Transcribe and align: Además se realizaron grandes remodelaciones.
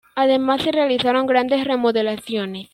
Además 0.15 0.63
se 0.63 0.71
realizaron 0.71 1.27
grandes 1.27 1.63
remodelaciones. 1.63 2.69